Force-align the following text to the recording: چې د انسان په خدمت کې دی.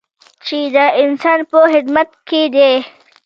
چې 0.45 0.59
د 0.75 0.77
انسان 1.03 1.39
په 1.49 1.59
خدمت 1.71 2.09
کې 2.27 2.41
دی. 2.55 2.73